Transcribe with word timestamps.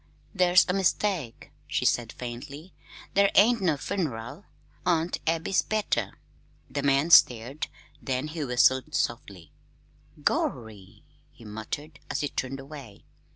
"There's 0.33 0.65
a 0.67 0.73
mistake," 0.73 1.51
she 1.67 1.85
said 1.85 2.11
faintly. 2.11 2.73
"There 3.13 3.29
ain't 3.35 3.61
no 3.61 3.77
fun'ral. 3.77 4.45
Aunt 4.83 5.19
Abby's 5.27 5.61
better." 5.61 6.17
The 6.71 6.81
man 6.81 7.11
stared, 7.11 7.67
then 8.01 8.29
he 8.29 8.43
whistled 8.43 8.95
softly. 8.95 9.51
"Gorry!" 10.23 11.03
he 11.31 11.45
muttered, 11.45 11.99
as 12.09 12.21
he 12.21 12.29
turned 12.29 12.59
away. 12.59 13.03